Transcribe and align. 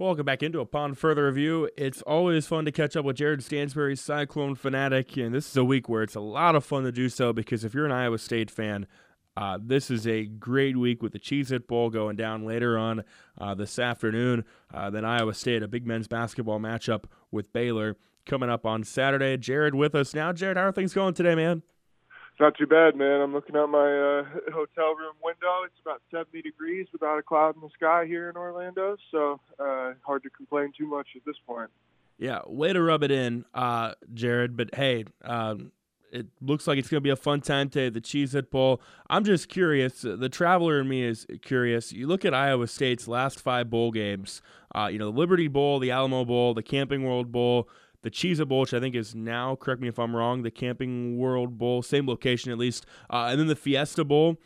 Welcome 0.00 0.26
back 0.26 0.44
into 0.44 0.60
Upon 0.60 0.94
Further 0.94 1.26
Review. 1.26 1.68
It's 1.76 2.02
always 2.02 2.46
fun 2.46 2.64
to 2.66 2.70
catch 2.70 2.94
up 2.94 3.04
with 3.04 3.16
Jared 3.16 3.42
Stansbury, 3.42 3.96
Cyclone 3.96 4.54
Fanatic, 4.54 5.16
and 5.16 5.34
this 5.34 5.50
is 5.50 5.56
a 5.56 5.64
week 5.64 5.88
where 5.88 6.04
it's 6.04 6.14
a 6.14 6.20
lot 6.20 6.54
of 6.54 6.64
fun 6.64 6.84
to 6.84 6.92
do 6.92 7.08
so 7.08 7.32
because 7.32 7.64
if 7.64 7.74
you're 7.74 7.84
an 7.84 7.90
Iowa 7.90 8.18
State 8.18 8.48
fan, 8.48 8.86
uh, 9.36 9.58
this 9.60 9.90
is 9.90 10.06
a 10.06 10.26
great 10.26 10.76
week 10.76 11.02
with 11.02 11.14
the 11.14 11.18
Cheez 11.18 11.50
It 11.50 11.66
Bowl 11.66 11.90
going 11.90 12.14
down 12.14 12.44
later 12.44 12.78
on 12.78 13.02
uh, 13.38 13.56
this 13.56 13.76
afternoon. 13.76 14.44
Uh, 14.72 14.88
then 14.88 15.04
Iowa 15.04 15.34
State, 15.34 15.64
a 15.64 15.68
big 15.68 15.84
men's 15.84 16.06
basketball 16.06 16.60
matchup 16.60 17.06
with 17.32 17.52
Baylor 17.52 17.96
coming 18.24 18.50
up 18.50 18.64
on 18.64 18.84
Saturday. 18.84 19.36
Jared 19.36 19.74
with 19.74 19.96
us 19.96 20.14
now. 20.14 20.32
Jared, 20.32 20.58
how 20.58 20.66
are 20.66 20.72
things 20.72 20.94
going 20.94 21.14
today, 21.14 21.34
man? 21.34 21.64
Not 22.40 22.56
too 22.56 22.66
bad, 22.66 22.94
man. 22.94 23.20
I'm 23.20 23.32
looking 23.32 23.56
out 23.56 23.68
my 23.68 23.78
uh, 23.78 24.24
hotel 24.52 24.94
room 24.94 25.14
window. 25.22 25.64
It's 25.64 25.80
about 25.80 26.02
70 26.12 26.42
degrees 26.42 26.86
without 26.92 27.18
a 27.18 27.22
cloud 27.22 27.56
in 27.56 27.62
the 27.62 27.70
sky 27.74 28.04
here 28.06 28.30
in 28.30 28.36
Orlando, 28.36 28.96
so 29.10 29.40
uh, 29.58 29.94
hard 30.06 30.22
to 30.22 30.30
complain 30.30 30.72
too 30.76 30.86
much 30.86 31.08
at 31.16 31.24
this 31.24 31.34
point. 31.46 31.70
Yeah, 32.16 32.40
way 32.46 32.72
to 32.72 32.82
rub 32.82 33.02
it 33.02 33.10
in, 33.10 33.44
uh, 33.54 33.94
Jared. 34.14 34.56
But 34.56 34.74
hey, 34.74 35.04
um, 35.24 35.72
it 36.12 36.26
looks 36.40 36.66
like 36.66 36.78
it's 36.78 36.88
going 36.88 36.98
to 36.98 37.04
be 37.04 37.10
a 37.10 37.16
fun 37.16 37.40
time 37.40 37.70
today. 37.70 37.90
The 37.90 38.00
Cheez 38.00 38.34
It 38.34 38.50
Bowl. 38.50 38.80
I'm 39.10 39.24
just 39.24 39.48
curious. 39.48 40.02
The 40.02 40.28
traveler 40.28 40.80
in 40.80 40.88
me 40.88 41.04
is 41.04 41.26
curious. 41.42 41.92
You 41.92 42.06
look 42.06 42.24
at 42.24 42.34
Iowa 42.34 42.66
State's 42.66 43.08
last 43.08 43.40
five 43.40 43.70
bowl 43.70 43.90
games. 43.90 44.42
Uh, 44.74 44.88
you 44.90 44.98
know, 44.98 45.10
the 45.10 45.18
Liberty 45.18 45.48
Bowl, 45.48 45.78
the 45.78 45.90
Alamo 45.90 46.24
Bowl, 46.24 46.54
the 46.54 46.62
Camping 46.62 47.04
World 47.04 47.32
Bowl 47.32 47.68
the 48.02 48.10
Cheez 48.10 48.40
It 48.40 48.46
Bowl, 48.46 48.60
which 48.60 48.74
I 48.74 48.80
think 48.80 48.94
is 48.94 49.14
now, 49.14 49.56
correct 49.56 49.80
me 49.80 49.88
if 49.88 49.98
I'm 49.98 50.14
wrong, 50.14 50.42
the 50.42 50.50
Camping 50.50 51.18
World 51.18 51.58
Bowl, 51.58 51.82
same 51.82 52.06
location 52.06 52.52
at 52.52 52.58
least, 52.58 52.86
uh, 53.10 53.28
and 53.30 53.40
then 53.40 53.46
the 53.46 53.56
Fiesta 53.56 54.04
Bowl. 54.04 54.36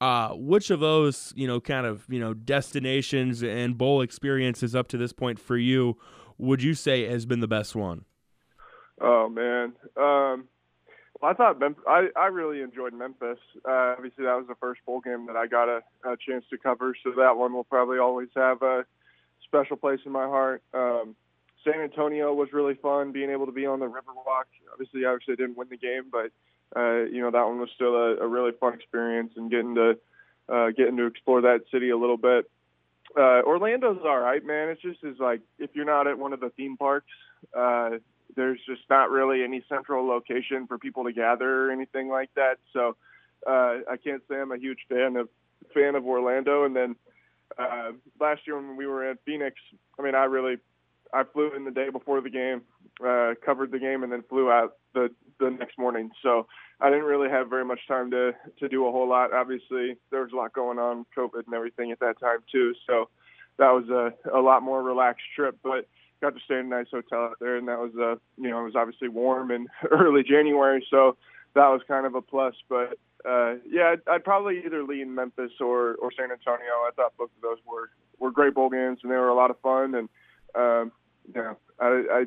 Uh, 0.00 0.28
which 0.34 0.70
of 0.70 0.78
those, 0.78 1.32
you 1.34 1.48
know, 1.48 1.60
kind 1.60 1.84
of, 1.84 2.04
you 2.08 2.20
know, 2.20 2.32
destinations 2.32 3.42
and 3.42 3.76
bowl 3.76 4.00
experiences 4.00 4.72
up 4.72 4.86
to 4.86 4.96
this 4.96 5.12
point 5.12 5.40
for 5.40 5.56
you 5.56 5.96
would 6.38 6.62
you 6.62 6.74
say 6.74 7.04
has 7.06 7.26
been 7.26 7.40
the 7.40 7.48
best 7.48 7.76
one? 7.76 8.04
Oh 9.00 9.28
man, 9.28 9.74
um, 9.96 10.48
well, 11.20 11.30
I 11.30 11.34
thought 11.34 11.58
Mem- 11.58 11.76
I 11.86 12.08
I 12.16 12.26
really 12.26 12.62
enjoyed 12.62 12.94
Memphis. 12.94 13.38
Uh, 13.68 13.94
obviously, 13.96 14.24
that 14.24 14.36
was 14.36 14.46
the 14.48 14.54
first 14.60 14.80
bowl 14.86 15.00
game 15.00 15.26
that 15.26 15.36
I 15.36 15.46
got 15.46 15.68
a, 15.68 15.82
a 16.04 16.16
chance 16.16 16.44
to 16.50 16.58
cover, 16.58 16.94
so 17.04 17.12
that 17.16 17.36
one 17.36 17.52
will 17.52 17.64
probably 17.64 17.98
always 17.98 18.28
have 18.34 18.62
a 18.62 18.86
special 19.44 19.76
place 19.76 20.00
in 20.06 20.12
my 20.12 20.24
heart. 20.24 20.62
Um, 20.72 21.16
San 21.64 21.80
Antonio 21.80 22.32
was 22.32 22.52
really 22.52 22.74
fun, 22.74 23.12
being 23.12 23.30
able 23.30 23.46
to 23.46 23.52
be 23.52 23.66
on 23.66 23.80
the 23.80 23.86
Riverwalk. 23.86 24.44
Obviously, 24.72 25.04
obviously 25.04 25.36
didn't 25.36 25.56
win 25.56 25.68
the 25.70 25.76
game, 25.76 26.04
but 26.10 26.30
uh, 26.76 27.04
you 27.04 27.20
know 27.20 27.30
that 27.30 27.46
one 27.46 27.58
was 27.58 27.70
still 27.74 27.94
a, 27.94 28.16
a 28.16 28.26
really 28.26 28.52
fun 28.52 28.74
experience 28.74 29.32
and 29.36 29.50
getting 29.50 29.74
to 29.74 29.98
uh, 30.48 30.70
getting 30.76 30.96
to 30.96 31.06
explore 31.06 31.42
that 31.42 31.60
city 31.70 31.90
a 31.90 31.96
little 31.96 32.16
bit. 32.16 32.50
Uh, 33.16 33.42
Orlando's 33.42 34.00
all 34.04 34.18
right, 34.18 34.44
man. 34.44 34.68
It's 34.68 34.82
just 34.82 35.02
is 35.02 35.18
like 35.18 35.40
if 35.58 35.70
you're 35.74 35.84
not 35.84 36.06
at 36.06 36.18
one 36.18 36.32
of 36.32 36.40
the 36.40 36.50
theme 36.50 36.76
parks, 36.76 37.06
uh, 37.56 37.90
there's 38.36 38.60
just 38.66 38.82
not 38.90 39.10
really 39.10 39.42
any 39.42 39.64
central 39.68 40.06
location 40.06 40.66
for 40.66 40.78
people 40.78 41.04
to 41.04 41.12
gather 41.12 41.66
or 41.66 41.70
anything 41.72 42.08
like 42.08 42.30
that. 42.34 42.58
So 42.72 42.96
uh, 43.46 43.78
I 43.90 43.96
can't 44.02 44.22
say 44.28 44.36
I'm 44.36 44.52
a 44.52 44.58
huge 44.58 44.80
fan 44.88 45.16
of 45.16 45.28
fan 45.74 45.94
of 45.94 46.06
Orlando. 46.06 46.64
And 46.64 46.76
then 46.76 46.96
uh, 47.58 47.92
last 48.20 48.42
year 48.46 48.56
when 48.56 48.76
we 48.76 48.86
were 48.86 49.04
at 49.04 49.18
Phoenix, 49.24 49.56
I 49.98 50.02
mean, 50.02 50.14
I 50.14 50.24
really 50.24 50.58
I 51.12 51.24
flew 51.24 51.54
in 51.54 51.64
the 51.64 51.70
day 51.70 51.90
before 51.90 52.20
the 52.20 52.30
game, 52.30 52.62
uh, 53.06 53.34
covered 53.44 53.70
the 53.70 53.78
game, 53.78 54.02
and 54.02 54.12
then 54.12 54.22
flew 54.28 54.50
out 54.50 54.74
the 54.94 55.10
the 55.40 55.50
next 55.50 55.78
morning. 55.78 56.10
So 56.22 56.46
I 56.80 56.90
didn't 56.90 57.04
really 57.04 57.28
have 57.28 57.48
very 57.48 57.64
much 57.64 57.80
time 57.86 58.10
to 58.10 58.32
to 58.58 58.68
do 58.68 58.86
a 58.86 58.92
whole 58.92 59.08
lot. 59.08 59.32
Obviously, 59.32 59.96
there 60.10 60.22
was 60.22 60.32
a 60.32 60.36
lot 60.36 60.52
going 60.52 60.78
on, 60.78 61.06
COVID 61.16 61.46
and 61.46 61.54
everything 61.54 61.92
at 61.92 62.00
that 62.00 62.20
time 62.20 62.38
too. 62.50 62.74
So 62.86 63.08
that 63.58 63.70
was 63.70 63.88
a 63.88 64.36
a 64.36 64.40
lot 64.40 64.62
more 64.62 64.82
relaxed 64.82 65.26
trip, 65.34 65.58
but 65.62 65.86
got 66.20 66.34
to 66.34 66.40
stay 66.44 66.58
in 66.58 66.66
a 66.66 66.68
nice 66.68 66.86
hotel 66.90 67.24
out 67.24 67.36
there, 67.40 67.56
and 67.56 67.68
that 67.68 67.78
was 67.78 67.92
uh 67.96 68.16
you 68.40 68.50
know 68.50 68.60
it 68.60 68.64
was 68.64 68.76
obviously 68.76 69.08
warm 69.08 69.50
in 69.50 69.66
early 69.90 70.22
January, 70.22 70.84
so 70.90 71.16
that 71.54 71.68
was 71.68 71.80
kind 71.88 72.06
of 72.06 72.14
a 72.14 72.22
plus. 72.22 72.54
But 72.68 72.98
uh, 73.28 73.54
yeah, 73.68 73.94
I'd, 73.94 74.08
I'd 74.08 74.24
probably 74.24 74.62
either 74.64 74.84
lean 74.84 75.14
Memphis 75.14 75.52
or 75.60 75.94
or 75.96 76.10
San 76.12 76.30
Antonio. 76.30 76.72
I 76.86 76.90
thought 76.94 77.16
both 77.18 77.30
of 77.36 77.42
those 77.42 77.58
were 77.66 77.90
were 78.18 78.30
great 78.30 78.54
bowl 78.54 78.70
games, 78.70 79.00
and 79.02 79.10
they 79.10 79.16
were 79.16 79.28
a 79.28 79.34
lot 79.34 79.50
of 79.50 79.60
fun 79.60 79.94
and 79.94 80.08
um, 80.54 80.92
know, 81.34 81.56
I, 81.80 82.04
I 82.10 82.24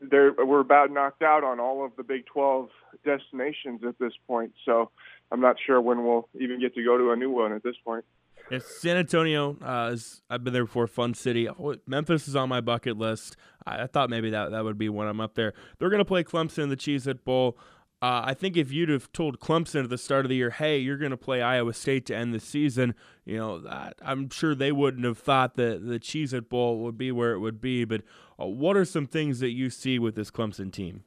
there 0.00 0.32
we're 0.32 0.60
about 0.60 0.90
knocked 0.90 1.22
out 1.22 1.44
on 1.44 1.60
all 1.60 1.84
of 1.84 1.92
the 1.96 2.02
Big 2.02 2.26
12 2.26 2.68
destinations 3.04 3.82
at 3.86 3.98
this 3.98 4.12
point. 4.26 4.52
So 4.64 4.90
I'm 5.30 5.40
not 5.40 5.56
sure 5.64 5.80
when 5.80 6.04
we'll 6.04 6.28
even 6.38 6.60
get 6.60 6.74
to 6.74 6.84
go 6.84 6.98
to 6.98 7.10
a 7.12 7.16
new 7.16 7.30
one 7.30 7.52
at 7.52 7.62
this 7.62 7.76
point. 7.84 8.04
Yes, 8.50 8.66
San 8.66 8.98
Antonio. 8.98 9.56
Uh, 9.62 9.90
is, 9.92 10.20
I've 10.28 10.44
been 10.44 10.52
there 10.52 10.66
before. 10.66 10.86
Fun 10.86 11.14
city. 11.14 11.48
Memphis 11.86 12.28
is 12.28 12.36
on 12.36 12.48
my 12.50 12.60
bucket 12.60 12.98
list. 12.98 13.36
I, 13.66 13.82
I, 13.82 13.86
thought 13.86 14.10
maybe 14.10 14.30
that 14.30 14.50
that 14.50 14.64
would 14.64 14.76
be 14.76 14.90
when 14.90 15.08
I'm 15.08 15.20
up 15.20 15.34
there. 15.34 15.54
They're 15.78 15.88
going 15.88 16.00
to 16.00 16.04
play 16.04 16.24
Clemson 16.24 16.64
in 16.64 16.68
the 16.68 16.76
Cheez 16.76 17.06
It 17.06 17.24
Bowl. 17.24 17.56
Uh, 18.04 18.20
I 18.22 18.34
think 18.34 18.58
if 18.58 18.70
you'd 18.70 18.90
have 18.90 19.10
told 19.14 19.40
Clemson 19.40 19.84
at 19.84 19.88
the 19.88 19.96
start 19.96 20.26
of 20.26 20.28
the 20.28 20.36
year, 20.36 20.50
"Hey, 20.50 20.76
you're 20.76 20.98
going 20.98 21.10
to 21.10 21.16
play 21.16 21.40
Iowa 21.40 21.72
State 21.72 22.04
to 22.06 22.14
end 22.14 22.34
the 22.34 22.38
season," 22.38 22.94
you 23.24 23.38
know, 23.38 23.64
I'm 24.02 24.28
sure 24.28 24.54
they 24.54 24.72
wouldn't 24.72 25.06
have 25.06 25.16
thought 25.16 25.56
that 25.56 25.86
the 25.86 25.98
Cheez 25.98 26.34
It 26.34 26.50
Bowl 26.50 26.80
would 26.80 26.98
be 26.98 27.10
where 27.10 27.32
it 27.32 27.38
would 27.38 27.62
be. 27.62 27.86
But 27.86 28.02
uh, 28.38 28.44
what 28.44 28.76
are 28.76 28.84
some 28.84 29.06
things 29.06 29.40
that 29.40 29.52
you 29.52 29.70
see 29.70 29.98
with 29.98 30.16
this 30.16 30.30
Clemson 30.30 30.70
team? 30.70 31.04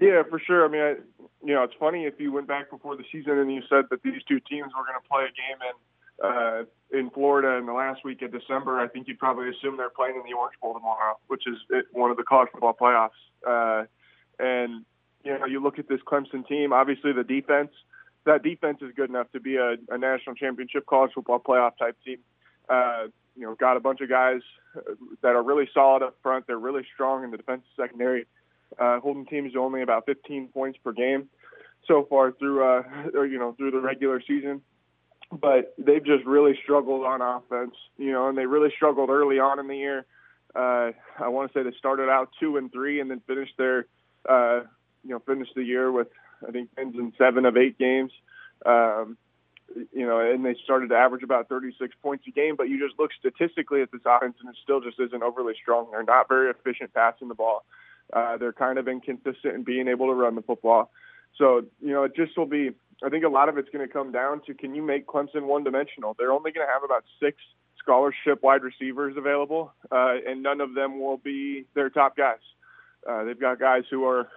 Yeah, 0.00 0.24
for 0.28 0.40
sure. 0.40 0.64
I 0.64 0.68
mean, 0.68 0.80
I, 0.80 0.94
you 1.44 1.54
know, 1.54 1.62
it's 1.62 1.74
funny 1.78 2.06
if 2.06 2.14
you 2.18 2.32
went 2.32 2.48
back 2.48 2.72
before 2.72 2.96
the 2.96 3.04
season 3.12 3.38
and 3.38 3.54
you 3.54 3.62
said 3.68 3.84
that 3.90 4.02
these 4.02 4.20
two 4.26 4.40
teams 4.50 4.72
were 4.76 4.82
going 4.82 5.00
to 5.00 5.08
play 5.08 5.26
a 5.26 5.30
game 5.30 5.62
in 5.62 5.76
uh, 6.26 6.64
in 6.90 7.08
Florida 7.10 7.56
in 7.58 7.66
the 7.66 7.72
last 7.72 8.04
week 8.04 8.22
of 8.22 8.32
December. 8.32 8.80
I 8.80 8.88
think 8.88 9.06
you'd 9.06 9.20
probably 9.20 9.48
assume 9.50 9.76
they're 9.76 9.90
playing 9.90 10.16
in 10.16 10.22
the 10.28 10.36
Orange 10.36 10.56
Bowl 10.60 10.74
tomorrow, 10.74 11.18
which 11.28 11.44
is 11.46 11.56
one 11.92 12.10
of 12.10 12.16
the 12.16 12.24
college 12.24 12.48
football 12.50 12.74
playoffs. 12.74 13.10
Uh, 13.46 13.75
know, 15.46 15.52
you 15.52 15.62
look 15.62 15.78
at 15.78 15.88
this 15.88 16.00
Clemson 16.06 16.46
team. 16.46 16.72
Obviously, 16.72 17.12
the 17.12 17.24
defense. 17.24 17.70
That 18.24 18.42
defense 18.42 18.78
is 18.82 18.92
good 18.96 19.08
enough 19.08 19.30
to 19.32 19.40
be 19.40 19.56
a, 19.56 19.76
a 19.88 19.98
national 19.98 20.34
championship 20.34 20.84
college 20.86 21.12
football 21.14 21.38
playoff 21.38 21.78
type 21.78 21.96
team. 22.04 22.18
Uh, 22.68 23.06
you 23.36 23.42
know, 23.42 23.54
got 23.54 23.76
a 23.76 23.80
bunch 23.80 24.00
of 24.00 24.08
guys 24.08 24.40
that 25.22 25.36
are 25.36 25.42
really 25.42 25.68
solid 25.72 26.02
up 26.02 26.16
front. 26.22 26.46
They're 26.46 26.58
really 26.58 26.84
strong 26.94 27.22
in 27.22 27.30
the 27.30 27.36
defensive 27.36 27.68
secondary, 27.76 28.26
uh, 28.78 28.98
holding 29.00 29.26
teams 29.26 29.52
to 29.52 29.60
only 29.60 29.82
about 29.82 30.06
15 30.06 30.48
points 30.48 30.78
per 30.82 30.92
game 30.92 31.28
so 31.86 32.06
far 32.08 32.32
through, 32.32 32.64
uh, 32.64 32.82
or, 33.14 33.26
you 33.26 33.38
know, 33.38 33.52
through 33.52 33.70
the 33.70 33.80
regular 33.80 34.20
season. 34.26 34.62
But 35.30 35.74
they've 35.78 36.04
just 36.04 36.24
really 36.24 36.58
struggled 36.62 37.04
on 37.04 37.20
offense, 37.20 37.74
you 37.98 38.12
know, 38.12 38.28
and 38.28 38.38
they 38.38 38.46
really 38.46 38.70
struggled 38.74 39.10
early 39.10 39.38
on 39.38 39.58
in 39.58 39.68
the 39.68 39.76
year. 39.76 40.06
Uh, 40.54 40.92
I 41.18 41.28
want 41.28 41.52
to 41.52 41.58
say 41.58 41.62
they 41.62 41.76
started 41.76 42.08
out 42.08 42.30
two 42.40 42.56
and 42.56 42.72
three, 42.72 43.00
and 43.00 43.10
then 43.10 43.20
finished 43.26 43.54
their, 43.58 43.86
uh, 44.28 44.60
you 45.06 45.14
know, 45.14 45.20
finished 45.20 45.52
the 45.54 45.62
year 45.62 45.90
with 45.90 46.08
I 46.46 46.50
think 46.50 46.70
wins 46.76 46.94
in 46.96 47.12
seven 47.16 47.46
of 47.46 47.56
eight 47.56 47.78
games. 47.78 48.12
Um, 48.64 49.16
you 49.92 50.06
know, 50.06 50.20
and 50.20 50.44
they 50.44 50.56
started 50.64 50.90
to 50.90 50.96
average 50.96 51.22
about 51.22 51.48
36 51.48 51.94
points 52.02 52.24
a 52.28 52.30
game. 52.30 52.56
But 52.56 52.68
you 52.68 52.84
just 52.84 52.98
look 52.98 53.10
statistically 53.18 53.82
at 53.82 53.90
this 53.90 54.02
offense, 54.04 54.36
and 54.40 54.48
it 54.48 54.56
still 54.62 54.80
just 54.80 54.98
isn't 55.00 55.22
overly 55.22 55.54
strong. 55.60 55.88
They're 55.90 56.02
not 56.02 56.28
very 56.28 56.50
efficient 56.50 56.94
passing 56.94 57.28
the 57.28 57.34
ball. 57.34 57.64
Uh, 58.12 58.36
they're 58.36 58.52
kind 58.52 58.78
of 58.78 58.88
inconsistent 58.88 59.54
in 59.54 59.62
being 59.64 59.88
able 59.88 60.06
to 60.06 60.14
run 60.14 60.36
the 60.36 60.42
football. 60.42 60.90
So, 61.36 61.64
you 61.80 61.92
know, 61.92 62.04
it 62.04 62.14
just 62.14 62.36
will 62.38 62.46
be. 62.46 62.70
I 63.04 63.10
think 63.10 63.24
a 63.24 63.28
lot 63.28 63.48
of 63.48 63.58
it's 63.58 63.68
going 63.68 63.86
to 63.86 63.92
come 63.92 64.10
down 64.10 64.40
to 64.46 64.54
can 64.54 64.74
you 64.74 64.82
make 64.82 65.06
Clemson 65.06 65.42
one 65.42 65.64
dimensional? 65.64 66.14
They're 66.18 66.32
only 66.32 66.50
going 66.52 66.66
to 66.66 66.72
have 66.72 66.82
about 66.82 67.04
six 67.20 67.36
scholarship 67.78 68.42
wide 68.42 68.62
receivers 68.62 69.16
available, 69.18 69.72
uh, 69.92 70.14
and 70.26 70.42
none 70.42 70.60
of 70.60 70.74
them 70.74 70.98
will 71.00 71.18
be 71.18 71.66
their 71.74 71.90
top 71.90 72.16
guys. 72.16 72.38
Uh, 73.08 73.24
they've 73.24 73.40
got 73.40 73.58
guys 73.58 73.84
who 73.90 74.04
are 74.04 74.28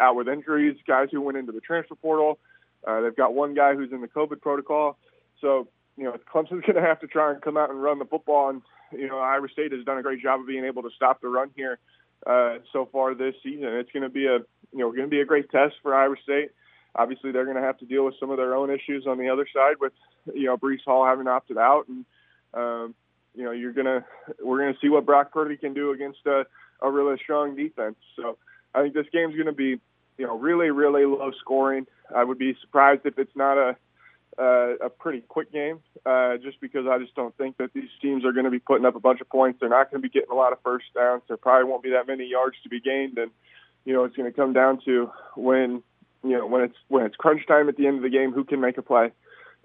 out 0.00 0.16
with 0.16 0.28
injuries, 0.28 0.76
guys 0.86 1.08
who 1.10 1.20
went 1.20 1.38
into 1.38 1.52
the 1.52 1.60
transfer 1.60 1.94
portal, 1.94 2.38
uh, 2.86 3.00
they've 3.00 3.16
got 3.16 3.34
one 3.34 3.54
guy 3.54 3.74
who's 3.74 3.92
in 3.92 4.00
the 4.00 4.08
COVID 4.08 4.40
protocol. 4.40 4.96
So, 5.40 5.68
you 5.96 6.04
know, 6.04 6.14
Clemson's 6.32 6.62
going 6.66 6.74
to 6.74 6.82
have 6.82 7.00
to 7.00 7.06
try 7.06 7.32
and 7.32 7.42
come 7.42 7.56
out 7.56 7.70
and 7.70 7.82
run 7.82 7.98
the 7.98 8.04
football. 8.04 8.50
And, 8.50 8.62
you 8.92 9.08
know, 9.08 9.18
Iowa 9.18 9.48
State 9.52 9.72
has 9.72 9.84
done 9.84 9.98
a 9.98 10.02
great 10.02 10.22
job 10.22 10.40
of 10.40 10.46
being 10.46 10.64
able 10.64 10.82
to 10.82 10.90
stop 10.94 11.20
the 11.20 11.28
run 11.28 11.50
here 11.56 11.78
uh, 12.26 12.58
so 12.72 12.88
far 12.90 13.14
this 13.14 13.34
season. 13.42 13.64
It's 13.64 13.92
going 13.92 14.02
to 14.02 14.08
be 14.08 14.26
a, 14.26 14.38
you 14.72 14.78
know, 14.78 14.90
going 14.90 15.04
to 15.04 15.08
be 15.08 15.20
a 15.20 15.26
great 15.26 15.50
test 15.50 15.74
for 15.82 15.94
Iowa 15.94 16.16
State. 16.22 16.50
Obviously, 16.94 17.32
they're 17.32 17.44
going 17.44 17.56
to 17.56 17.62
have 17.62 17.78
to 17.78 17.84
deal 17.84 18.04
with 18.04 18.14
some 18.18 18.30
of 18.30 18.38
their 18.38 18.54
own 18.54 18.70
issues 18.70 19.06
on 19.06 19.18
the 19.18 19.28
other 19.28 19.46
side 19.54 19.76
with, 19.80 19.92
you 20.34 20.46
know, 20.46 20.56
Breece 20.56 20.84
Hall 20.84 21.04
having 21.04 21.28
opted 21.28 21.58
out. 21.58 21.86
And, 21.88 22.04
um, 22.54 22.94
you 23.34 23.44
know, 23.44 23.52
you're 23.52 23.72
going 23.72 23.86
to, 23.86 24.04
we're 24.42 24.58
going 24.58 24.72
to 24.72 24.80
see 24.80 24.88
what 24.88 25.06
Brock 25.06 25.32
Purdy 25.32 25.56
can 25.56 25.74
do 25.74 25.92
against 25.92 26.20
a, 26.26 26.46
a 26.80 26.90
really 26.90 27.16
strong 27.22 27.56
defense. 27.56 27.96
So 28.16 28.38
I 28.74 28.82
think 28.82 28.94
this 28.94 29.06
game's 29.12 29.34
going 29.34 29.46
to 29.46 29.52
be, 29.52 29.80
you 30.18 30.26
know, 30.26 30.38
really, 30.38 30.70
really 30.70 31.04
low 31.04 31.30
scoring. 31.40 31.86
I 32.14 32.24
would 32.24 32.38
be 32.38 32.56
surprised 32.60 33.02
if 33.04 33.18
it's 33.18 33.34
not 33.36 33.58
a 33.58 33.76
uh, 34.38 34.76
a 34.82 34.88
pretty 34.88 35.20
quick 35.20 35.52
game, 35.52 35.80
uh, 36.06 36.36
just 36.36 36.60
because 36.60 36.86
I 36.86 36.98
just 36.98 37.14
don't 37.16 37.36
think 37.36 37.56
that 37.56 37.72
these 37.72 37.88
teams 38.00 38.24
are 38.24 38.32
going 38.32 38.44
to 38.44 38.50
be 38.50 38.60
putting 38.60 38.86
up 38.86 38.94
a 38.94 39.00
bunch 39.00 39.20
of 39.20 39.28
points. 39.28 39.58
They're 39.58 39.68
not 39.68 39.90
going 39.90 40.00
to 40.00 40.08
be 40.08 40.12
getting 40.12 40.30
a 40.30 40.34
lot 40.34 40.52
of 40.52 40.58
first 40.62 40.86
downs. 40.94 41.22
There 41.26 41.36
probably 41.36 41.68
won't 41.68 41.82
be 41.82 41.90
that 41.90 42.06
many 42.06 42.26
yards 42.26 42.56
to 42.62 42.68
be 42.68 42.80
gained, 42.80 43.18
and 43.18 43.32
you 43.84 43.92
know 43.94 44.04
it's 44.04 44.16
going 44.16 44.30
to 44.30 44.36
come 44.36 44.52
down 44.52 44.80
to 44.84 45.10
when 45.34 45.82
you 46.22 46.38
know 46.38 46.46
when 46.46 46.62
it's 46.62 46.76
when 46.86 47.04
it's 47.04 47.16
crunch 47.16 47.46
time 47.48 47.68
at 47.68 47.76
the 47.76 47.86
end 47.86 47.96
of 47.96 48.02
the 48.02 48.10
game, 48.10 48.32
who 48.32 48.44
can 48.44 48.60
make 48.60 48.78
a 48.78 48.82
play, 48.82 49.10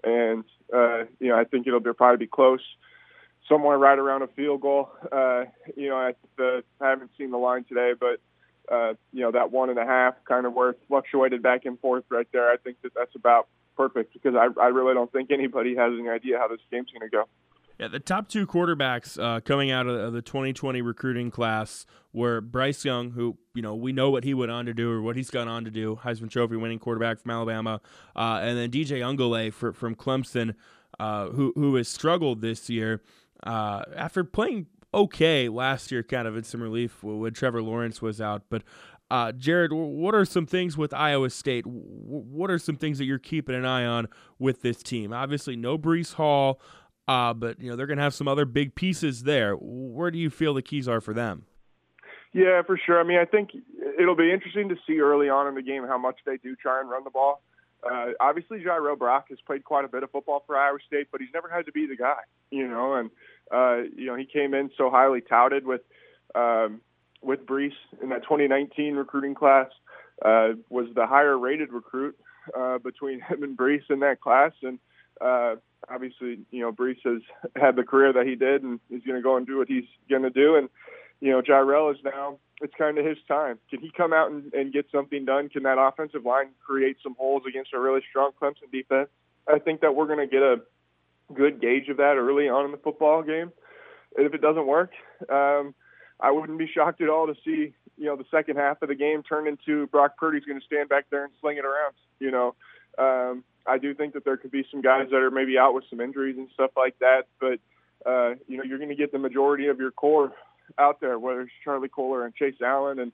and 0.02 0.42
uh, 0.74 1.04
you 1.20 1.28
know 1.28 1.36
I 1.36 1.44
think 1.44 1.68
it'll 1.68 1.80
be, 1.80 1.92
probably 1.92 2.26
be 2.26 2.30
close. 2.30 2.62
Somewhere 3.48 3.78
right 3.78 3.98
around 3.98 4.22
a 4.22 4.28
field 4.28 4.60
goal. 4.60 4.90
Uh, 5.10 5.44
you 5.76 5.88
know, 5.88 5.96
I, 5.96 6.14
the, 6.36 6.62
I 6.80 6.90
haven't 6.90 7.10
seen 7.18 7.30
the 7.30 7.38
line 7.38 7.64
today, 7.64 7.92
but 7.98 8.20
uh, 8.72 8.94
you 9.12 9.20
know 9.20 9.30
that 9.30 9.52
one 9.52 9.70
and 9.70 9.78
a 9.78 9.84
half 9.84 10.14
kind 10.24 10.46
of 10.46 10.54
where 10.54 10.70
it 10.70 10.80
fluctuated 10.88 11.42
back 11.42 11.64
and 11.64 11.78
forth 11.80 12.04
right 12.08 12.28
there. 12.32 12.50
I 12.50 12.56
think 12.56 12.80
that 12.82 12.92
that's 12.94 13.14
about 13.14 13.48
perfect 13.76 14.12
because 14.12 14.34
I, 14.34 14.48
I 14.60 14.68
really 14.68 14.94
don't 14.94 15.12
think 15.12 15.30
anybody 15.30 15.76
has 15.76 15.92
any 15.98 16.08
idea 16.08 16.38
how 16.38 16.48
this 16.48 16.60
game's 16.70 16.88
going 16.90 17.08
to 17.08 17.14
go. 17.14 17.24
Yeah, 17.78 17.88
the 17.88 17.98
top 17.98 18.28
two 18.28 18.46
quarterbacks 18.46 19.20
uh, 19.20 19.40
coming 19.40 19.72
out 19.72 19.88
of 19.88 20.12
the 20.12 20.22
2020 20.22 20.80
recruiting 20.80 21.32
class 21.32 21.86
were 22.12 22.40
Bryce 22.40 22.84
Young, 22.84 23.10
who 23.10 23.36
you 23.52 23.62
know 23.62 23.74
we 23.74 23.92
know 23.92 24.10
what 24.10 24.24
he 24.24 24.32
went 24.32 24.52
on 24.52 24.64
to 24.66 24.72
do 24.74 24.90
or 24.90 25.02
what 25.02 25.16
he's 25.16 25.30
gone 25.30 25.48
on 25.48 25.64
to 25.64 25.70
do, 25.70 25.98
Heisman 26.02 26.30
Trophy 26.30 26.56
winning 26.56 26.78
quarterback 26.78 27.20
from 27.20 27.32
Alabama, 27.32 27.80
uh, 28.14 28.38
and 28.42 28.56
then 28.56 28.70
DJ 28.70 29.00
Uiagalelei 29.00 29.52
for, 29.52 29.72
from 29.72 29.96
Clemson, 29.96 30.54
uh, 31.00 31.28
who 31.30 31.52
who 31.56 31.74
has 31.74 31.88
struggled 31.88 32.40
this 32.40 32.70
year 32.70 33.02
uh, 33.42 33.82
after 33.96 34.24
playing 34.24 34.66
okay 34.92 35.48
last 35.48 35.90
year, 35.90 36.02
kind 36.02 36.28
of 36.28 36.36
in 36.36 36.44
some 36.44 36.62
relief 36.62 37.02
when 37.02 37.32
Trevor 37.32 37.62
Lawrence 37.62 38.02
was 38.02 38.20
out, 38.20 38.42
but. 38.48 38.62
Uh, 39.10 39.30
Jared, 39.32 39.70
what 39.70 40.14
are 40.14 40.24
some 40.24 40.46
things 40.46 40.78
with 40.78 40.94
Iowa 40.94 41.28
State? 41.28 41.66
What 41.66 42.50
are 42.50 42.58
some 42.58 42.74
things 42.74 42.96
that 42.98 43.04
you're 43.04 43.18
keeping 43.18 43.54
an 43.54 43.66
eye 43.66 43.84
on 43.84 44.08
with 44.38 44.62
this 44.62 44.82
team? 44.82 45.12
Obviously, 45.12 45.56
no 45.56 45.76
Breece 45.76 46.14
Hall. 46.14 46.58
Uh, 47.06 47.34
but 47.34 47.60
you 47.60 47.68
know 47.68 47.76
they're 47.76 47.86
going 47.86 47.98
to 47.98 48.02
have 48.02 48.14
some 48.14 48.26
other 48.26 48.46
big 48.46 48.74
pieces 48.74 49.24
there. 49.24 49.54
Where 49.54 50.10
do 50.10 50.18
you 50.18 50.30
feel 50.30 50.54
the 50.54 50.62
keys 50.62 50.88
are 50.88 51.02
for 51.02 51.12
them? 51.12 51.44
Yeah, 52.32 52.62
for 52.62 52.78
sure. 52.84 52.98
I 52.98 53.04
mean, 53.04 53.18
I 53.18 53.24
think 53.24 53.50
it'll 53.98 54.16
be 54.16 54.32
interesting 54.32 54.68
to 54.70 54.76
see 54.86 54.98
early 54.98 55.28
on 55.28 55.46
in 55.46 55.54
the 55.54 55.62
game 55.62 55.86
how 55.86 55.98
much 55.98 56.16
they 56.26 56.36
do 56.38 56.56
try 56.56 56.80
and 56.80 56.90
run 56.90 57.04
the 57.04 57.10
ball. 57.10 57.42
Uh, 57.88 58.06
obviously, 58.20 58.60
Jirehl 58.60 58.98
Brock 58.98 59.26
has 59.28 59.38
played 59.46 59.64
quite 59.64 59.84
a 59.84 59.88
bit 59.88 60.02
of 60.02 60.10
football 60.10 60.42
for 60.46 60.56
Iowa 60.56 60.78
State, 60.86 61.08
but 61.12 61.20
he's 61.20 61.30
never 61.34 61.48
had 61.48 61.66
to 61.66 61.72
be 61.72 61.86
the 61.86 61.96
guy, 61.96 62.20
you 62.50 62.66
know. 62.66 62.94
And 62.94 63.10
uh, 63.52 63.88
you 63.96 64.06
know, 64.06 64.16
he 64.16 64.24
came 64.24 64.54
in 64.54 64.70
so 64.76 64.90
highly 64.90 65.20
touted 65.20 65.66
with 65.66 65.82
um, 66.34 66.80
with 67.22 67.46
Breece 67.46 67.72
in 68.02 68.08
that 68.10 68.22
2019 68.22 68.94
recruiting 68.94 69.34
class. 69.34 69.68
Uh, 70.24 70.50
was 70.70 70.86
the 70.94 71.06
higher 71.06 71.36
rated 71.36 71.72
recruit 71.72 72.16
uh, 72.56 72.78
between 72.78 73.20
him 73.20 73.42
and 73.42 73.56
Breece 73.56 73.90
in 73.90 74.00
that 74.00 74.20
class, 74.20 74.52
and 74.62 74.78
uh, 75.20 75.56
obviously, 75.88 76.38
you 76.50 76.60
know, 76.60 76.72
Breece 76.72 77.02
has 77.04 77.22
had 77.56 77.76
the 77.76 77.82
career 77.82 78.12
that 78.12 78.26
he 78.26 78.34
did, 78.34 78.62
and 78.62 78.80
he's 78.88 79.02
going 79.02 79.18
to 79.18 79.22
go 79.22 79.36
and 79.36 79.46
do 79.46 79.58
what 79.58 79.68
he's 79.68 79.84
going 80.08 80.22
to 80.22 80.30
do. 80.30 80.56
And 80.56 80.68
you 81.24 81.30
know, 81.30 81.40
Jirehl 81.40 81.90
is 81.90 81.98
now 82.04 82.36
it's 82.60 82.74
kind 82.76 82.98
of 82.98 83.06
his 83.06 83.16
time. 83.26 83.58
Can 83.70 83.80
he 83.80 83.90
come 83.96 84.12
out 84.12 84.30
and, 84.30 84.52
and 84.52 84.74
get 84.74 84.84
something 84.92 85.24
done? 85.24 85.48
Can 85.48 85.62
that 85.62 85.78
offensive 85.78 86.26
line 86.26 86.48
create 86.64 86.98
some 87.02 87.14
holes 87.18 87.44
against 87.48 87.72
a 87.72 87.80
really 87.80 88.02
strong 88.10 88.32
Clemson 88.38 88.70
defense? 88.70 89.08
I 89.48 89.58
think 89.58 89.80
that 89.80 89.94
we're 89.94 90.06
going 90.06 90.18
to 90.18 90.26
get 90.26 90.42
a 90.42 90.56
good 91.32 91.62
gauge 91.62 91.88
of 91.88 91.96
that 91.96 92.16
early 92.18 92.50
on 92.50 92.66
in 92.66 92.72
the 92.72 92.76
football 92.76 93.22
game. 93.22 93.52
And 94.18 94.26
if 94.26 94.34
it 94.34 94.42
doesn't 94.42 94.66
work, 94.66 94.90
um, 95.30 95.74
I 96.20 96.30
wouldn't 96.30 96.58
be 96.58 96.68
shocked 96.72 97.00
at 97.00 97.08
all 97.08 97.26
to 97.26 97.34
see 97.42 97.72
you 97.96 98.04
know 98.04 98.16
the 98.16 98.26
second 98.30 98.56
half 98.56 98.82
of 98.82 98.88
the 98.88 98.94
game 98.94 99.22
turn 99.22 99.48
into 99.48 99.86
Brock 99.86 100.18
Purdy's 100.18 100.44
going 100.44 100.60
to 100.60 100.66
stand 100.66 100.90
back 100.90 101.06
there 101.10 101.24
and 101.24 101.32
sling 101.40 101.56
it 101.56 101.64
around. 101.64 101.94
You 102.20 102.32
know, 102.32 102.54
um, 102.98 103.44
I 103.66 103.78
do 103.78 103.94
think 103.94 104.12
that 104.12 104.26
there 104.26 104.36
could 104.36 104.50
be 104.50 104.66
some 104.70 104.82
guys 104.82 105.06
that 105.10 105.16
are 105.16 105.30
maybe 105.30 105.56
out 105.56 105.72
with 105.72 105.84
some 105.88 106.02
injuries 106.02 106.36
and 106.36 106.48
stuff 106.52 106.72
like 106.76 106.98
that, 106.98 107.28
but 107.40 107.60
uh, 108.04 108.34
you 108.46 108.58
know 108.58 108.62
you're 108.62 108.78
going 108.78 108.90
to 108.90 108.94
get 108.94 109.10
the 109.10 109.18
majority 109.18 109.68
of 109.68 109.78
your 109.78 109.90
core 109.90 110.30
out 110.78 111.00
there, 111.00 111.18
whether 111.18 111.42
it's 111.42 111.52
Charlie 111.62 111.88
Kolar 111.88 112.24
and 112.24 112.34
Chase 112.34 112.54
Allen, 112.64 112.98
and 112.98 113.12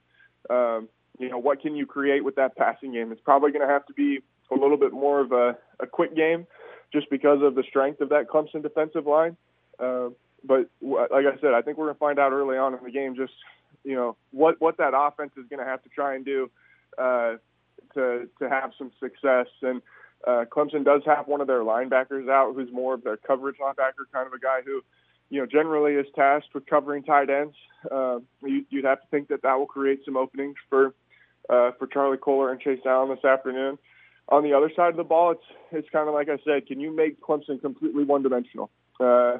um, 0.49 0.89
you 1.19 1.29
know 1.29 1.37
what 1.37 1.61
can 1.61 1.75
you 1.75 1.85
create 1.85 2.23
with 2.23 2.35
that 2.35 2.55
passing 2.55 2.93
game? 2.93 3.11
It's 3.11 3.21
probably 3.21 3.51
going 3.51 3.67
to 3.67 3.71
have 3.71 3.85
to 3.87 3.93
be 3.93 4.19
a 4.51 4.55
little 4.55 4.77
bit 4.77 4.91
more 4.91 5.19
of 5.21 5.31
a, 5.31 5.57
a 5.79 5.87
quick 5.87 6.15
game, 6.15 6.47
just 6.93 7.09
because 7.09 7.41
of 7.41 7.55
the 7.55 7.63
strength 7.67 8.01
of 8.01 8.09
that 8.09 8.27
Clemson 8.27 8.61
defensive 8.61 9.07
line. 9.07 9.37
Uh, 9.79 10.09
but 10.43 10.69
like 10.81 11.25
I 11.25 11.39
said, 11.39 11.53
I 11.53 11.61
think 11.61 11.77
we're 11.77 11.85
going 11.85 11.95
to 11.95 11.99
find 11.99 12.19
out 12.19 12.31
early 12.31 12.57
on 12.57 12.73
in 12.73 12.83
the 12.83 12.91
game 12.91 13.15
just 13.15 13.33
you 13.83 13.95
know 13.95 14.15
what 14.31 14.59
what 14.59 14.77
that 14.77 14.93
offense 14.95 15.31
is 15.37 15.45
going 15.49 15.59
to 15.59 15.65
have 15.65 15.81
to 15.83 15.89
try 15.89 16.15
and 16.15 16.25
do 16.25 16.49
uh, 16.97 17.35
to 17.93 18.27
to 18.39 18.49
have 18.49 18.71
some 18.77 18.91
success 18.99 19.47
and 19.61 19.81
uh, 20.27 20.45
Clemson 20.45 20.85
does 20.85 21.01
have 21.05 21.27
one 21.27 21.41
of 21.41 21.47
their 21.47 21.61
linebackers 21.61 22.29
out, 22.29 22.53
who's 22.55 22.71
more 22.71 22.93
of 22.93 23.03
their 23.03 23.17
coverage 23.17 23.57
linebacker, 23.57 24.05
kind 24.13 24.27
of 24.27 24.33
a 24.33 24.39
guy 24.39 24.61
who, 24.63 24.81
you 25.31 25.39
know, 25.39 25.45
generally 25.45 25.93
is 25.93 26.05
tasked 26.13 26.53
with 26.53 26.65
covering 26.65 27.03
tight 27.03 27.29
ends. 27.29 27.55
Uh, 27.89 28.19
you, 28.43 28.65
would 28.73 28.83
have 28.83 28.99
to 28.99 29.07
think 29.09 29.29
that 29.29 29.41
that 29.41 29.57
will 29.57 29.65
create 29.65 30.01
some 30.05 30.17
openings 30.17 30.57
for 30.69 30.93
uh, 31.49 31.71
for 31.79 31.87
Charlie 31.87 32.17
Kolar 32.17 32.51
and 32.51 32.59
Chase 32.59 32.81
Allen 32.85 33.09
this 33.09 33.23
afternoon. 33.25 33.79
On 34.27 34.43
the 34.43 34.53
other 34.53 34.69
side 34.75 34.89
of 34.89 34.97
the 34.97 35.05
ball, 35.05 35.31
it's 35.31 35.43
it's 35.71 35.89
kind 35.89 36.09
of 36.09 36.13
like 36.13 36.27
I 36.27 36.37
said. 36.45 36.67
Can 36.67 36.81
you 36.81 36.93
make 36.93 37.21
Clemson 37.21 37.61
completely 37.61 38.03
one-dimensional? 38.03 38.69
Uh, 38.99 39.37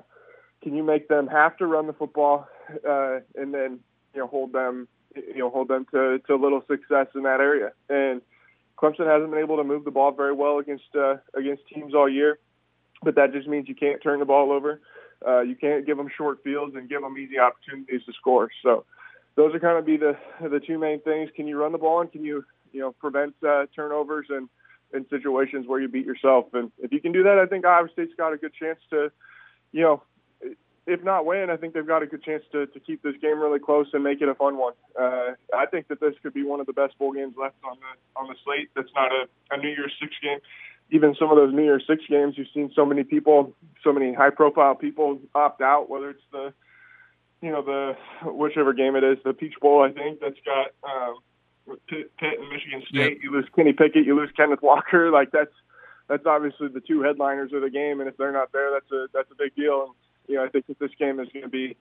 can 0.64 0.76
you 0.76 0.82
make 0.82 1.10
them 1.10 1.28
have 1.28 1.58
to 1.58 1.68
run 1.68 1.88
the 1.88 1.94
football 1.94 2.48
uh, 2.88 3.20
and 3.36 3.54
then 3.54 3.80
you 4.14 4.22
know 4.22 4.28
hold 4.28 4.54
them 4.54 4.88
you 5.14 5.40
know 5.40 5.50
hold 5.50 5.68
them 5.68 5.86
to 5.92 6.20
to 6.20 6.36
little 6.36 6.64
success 6.70 7.08
in 7.16 7.24
that 7.24 7.42
area? 7.42 7.74
And 7.90 8.22
Clemson 8.78 9.08
hasn't 9.08 9.30
been 9.30 9.42
able 9.42 9.58
to 9.58 9.66
move 9.66 9.84
the 9.84 9.92
ball 9.92 10.14
very 10.14 10.34
well 10.34 10.58
against 10.60 10.96
uh, 10.96 11.18
against 11.36 11.68
teams 11.68 11.94
all 11.94 12.08
year, 12.08 12.40
but 13.04 13.16
that 13.16 13.34
just 13.34 13.50
means 13.50 13.68
you 13.68 13.76
can't 13.76 14.02
turn 14.02 14.20
the 14.20 14.26
ball 14.26 14.54
over. 14.54 14.80
Uh, 15.26 15.42
you 15.42 15.56
can't 15.56 15.86
give 15.86 15.98
them 15.98 16.10
short 16.16 16.44
fields 16.44 16.76
and 16.76 16.90
give 16.90 17.02
them 17.02 17.18
easy 17.18 17.38
opportunities 17.40 18.02
to 18.06 18.14
score. 18.14 18.50
So 18.64 18.86
those 19.36 19.54
are 19.54 19.60
kind 19.60 19.78
of 19.78 19.86
be 19.86 19.98
the 19.98 20.18
the 20.42 20.60
two 20.60 20.78
main 20.78 21.02
things. 21.02 21.30
Can 21.36 21.48
you 21.48 21.58
run 21.58 21.72
the 21.72 21.78
ball 21.78 22.02
and 22.02 22.12
can 22.12 22.24
you 22.24 22.44
you 22.72 22.82
know 22.82 22.92
prevent 22.94 23.36
uh, 23.48 23.66
turnovers 23.76 24.28
and 24.30 24.50
in 24.94 25.08
situations 25.10 25.68
where 25.68 25.80
you 25.80 25.88
beat 25.88 26.06
yourself? 26.06 26.48
And 26.54 26.72
if 26.80 26.92
you 26.92 27.00
can 27.00 27.12
do 27.12 27.24
that, 27.24 27.38
I 27.38 27.46
think 27.46 27.66
Iowa 27.66 27.88
State's 27.94 28.14
got 28.18 28.34
a 28.34 28.38
good 28.38 28.54
chance 28.54 28.80
to 28.90 29.12
you 29.72 29.82
know 29.82 30.04
if 30.88 31.04
not 31.04 31.26
win, 31.26 31.50
I 31.50 31.58
think 31.58 31.74
they've 31.74 31.86
got 31.86 32.02
a 32.02 32.08
good 32.08 32.24
chance 32.24 32.44
to, 32.52 32.66
to 32.66 32.80
keep 32.80 33.04
this 33.04 33.16
game 33.22 33.40
really 33.40 33.60
close 33.60 33.88
and 33.94 34.04
make 34.04 34.22
it 34.22 34.28
a 34.28 34.36
fun 34.36 34.58
one. 34.58 34.74
Uh, 35.00 35.34
I 35.56 35.66
think 35.68 35.88
that 35.90 36.00
this 36.00 36.16
could 36.24 36.34
be 36.34 36.44
one 36.44 36.60
of 36.60 36.66
the 36.66 36.74
best 36.74 36.98
bowl 36.98 37.14
games 37.14 37.36
left 37.40 37.56
on 37.64 37.78
the 37.80 38.20
on 38.20 38.28
the 38.28 38.36
slate. 38.44 38.70
That's 38.76 38.90
not 38.96 39.12
a, 39.12 39.28
a 39.52 39.58
New 39.58 39.70
Year's 39.70 39.94
Six 40.00 40.14
game. 40.22 40.40
Even 40.92 41.16
some 41.16 41.32
of 41.32 41.38
those 41.38 41.54
New 41.54 41.64
Year's 41.64 41.84
Six 41.88 42.04
games, 42.10 42.38
you've 42.38 42.48
seen 42.54 42.72
so 42.76 42.86
many 42.86 43.04
people, 43.04 43.56
so 43.84 43.94
many 43.94 44.14
high 44.14 44.30
profile 44.30 44.76
people 44.76 45.20
opt 45.34 45.62
out. 45.62 45.90
Whether 45.90 46.12
it's 46.12 46.24
the, 46.32 46.54
you 47.42 47.50
know, 47.50 47.62
the 47.62 47.96
whichever 48.30 48.74
game 48.74 48.96
it 48.96 49.04
is, 49.04 49.18
the 49.24 49.34
Peach 49.34 49.56
Bowl, 49.62 49.84
I 49.84 49.92
think 49.92 50.20
that's 50.20 50.40
got 50.46 50.72
um, 50.84 51.20
Pitt, 51.88 52.12
Pitt 52.18 52.40
and 52.40 52.50
Michigan 52.50 52.84
State. 52.88 53.14
Yep. 53.14 53.24
You 53.24 53.32
lose 53.32 53.48
Kenny 53.56 53.74
Pickett, 53.74 54.06
you 54.06 54.16
lose 54.16 54.32
Kenneth 54.36 54.62
Walker. 54.62 55.12
Like 55.12 55.32
that's 55.32 55.54
that's 56.08 56.26
obviously 56.26 56.68
the 56.68 56.82
two 56.82 57.02
headliners 57.02 57.54
of 57.54 57.62
the 57.62 57.70
game, 57.70 58.02
and 58.02 58.10
if 58.10 58.18
they're 58.18 58.32
not 58.32 58.52
there, 58.52 58.72
that's 58.72 58.92
a 58.92 59.08
that's 59.14 59.32
a 59.32 59.36
big 59.36 59.56
deal. 59.56 59.84
And 59.84 59.94
you 60.28 60.36
know, 60.36 60.46
I 60.46 60.50
think 60.50 60.68
that 60.68 60.80
this 60.80 60.92
game 61.00 61.20
is 61.20 61.30
going 61.34 61.44
to 61.44 61.50
be 61.50 61.78